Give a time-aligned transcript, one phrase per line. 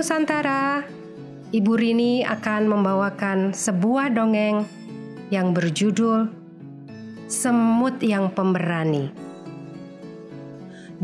[0.00, 0.80] Nusantara,
[1.52, 4.64] Ibu Rini akan membawakan sebuah dongeng
[5.28, 6.24] yang berjudul
[7.28, 9.12] Semut yang Pemberani.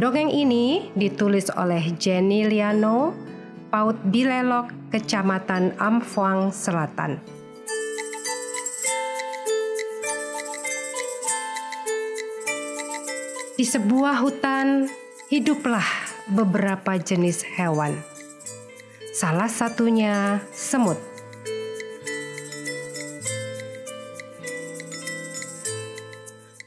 [0.00, 3.12] Dongeng ini ditulis oleh Jenny Liano,
[3.68, 7.20] Paut Bilelok, Kecamatan Amfuang Selatan.
[13.60, 14.88] Di sebuah hutan
[15.28, 15.84] hiduplah
[16.32, 18.15] beberapa jenis hewan.
[19.16, 21.00] Salah satunya semut.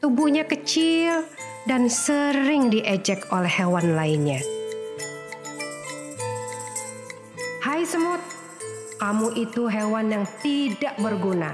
[0.01, 1.29] Tubuhnya kecil
[1.69, 4.41] dan sering diejek oleh hewan lainnya.
[7.61, 8.17] Hai semut,
[8.97, 11.53] kamu itu hewan yang tidak berguna.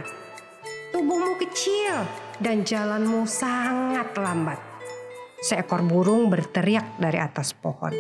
[0.96, 2.08] Tubuhmu kecil
[2.40, 4.64] dan jalanmu sangat lambat.
[5.44, 7.92] Seekor burung berteriak dari atas pohon.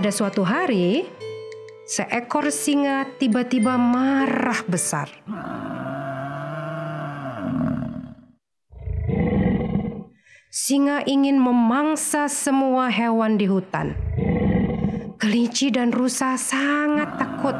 [0.00, 1.04] Pada suatu hari,
[1.84, 5.12] seekor singa tiba-tiba marah besar.
[10.48, 13.92] Singa ingin memangsa semua hewan di hutan.
[15.20, 17.56] Kelinci dan rusa sangat takut.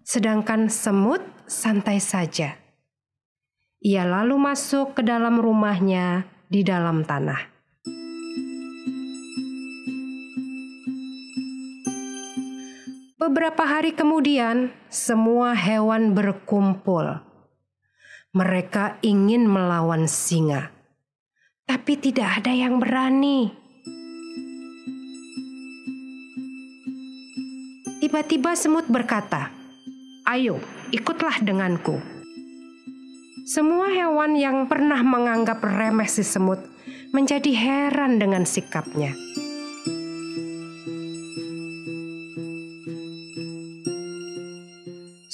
[0.00, 2.56] Sedangkan semut santai saja.
[3.84, 7.59] Ia lalu masuk ke dalam rumahnya di dalam tanah.
[13.20, 17.20] Beberapa hari kemudian, semua hewan berkumpul.
[18.32, 20.72] Mereka ingin melawan singa,
[21.68, 23.52] tapi tidak ada yang berani.
[28.00, 29.52] Tiba-tiba semut berkata,
[30.24, 30.56] "Ayo,
[30.88, 32.00] ikutlah denganku."
[33.44, 36.64] Semua hewan yang pernah menganggap remeh si semut
[37.12, 39.12] menjadi heran dengan sikapnya.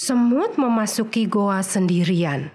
[0.06, 2.54] Semut memasuki goa sendirian.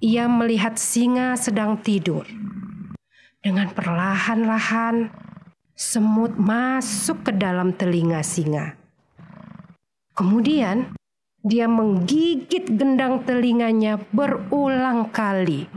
[0.00, 2.24] Ia melihat singa sedang tidur.
[3.44, 5.12] Dengan perlahan-lahan,
[5.76, 8.80] semut masuk ke dalam telinga singa.
[10.16, 10.96] Kemudian,
[11.44, 15.68] dia menggigit gendang telinganya berulang kali.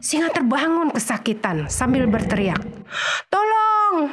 [0.00, 2.64] Singa terbangun kesakitan sambil berteriak,
[3.28, 4.08] "Tolong!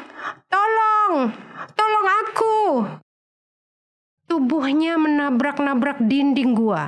[0.51, 1.31] Tolong!
[1.79, 2.59] Tolong aku!"
[4.31, 6.87] Tubuhnya menabrak-nabrak dinding gua.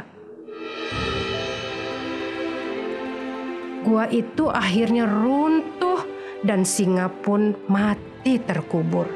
[3.84, 6.08] Gua itu akhirnya runtuh
[6.48, 9.12] dan singa pun mati terkubur.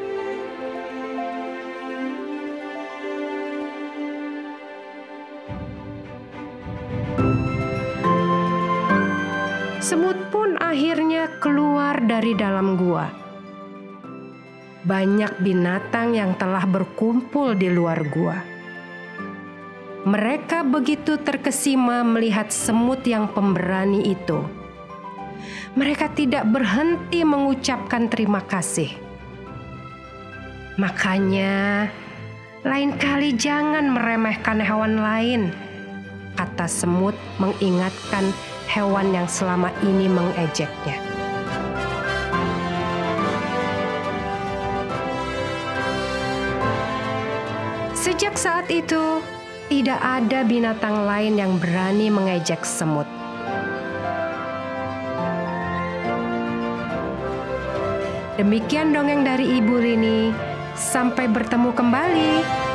[9.79, 13.26] Semut pun akhirnya keluar dari dalam gua
[14.87, 18.39] banyak binatang yang telah berkumpul di luar gua.
[20.07, 24.39] Mereka begitu terkesima melihat semut yang pemberani itu.
[25.75, 28.87] Mereka tidak berhenti mengucapkan terima kasih.
[30.79, 31.91] Makanya,
[32.63, 35.51] lain kali jangan meremehkan hewan lain,
[36.39, 38.31] kata semut mengingatkan
[38.71, 41.16] hewan yang selama ini mengejeknya.
[48.07, 49.19] Sejak saat itu,
[49.67, 53.03] tidak ada binatang lain yang berani mengejek semut.
[58.39, 60.31] Demikian dongeng dari Ibu Rini.
[60.71, 62.66] Sampai bertemu kembali.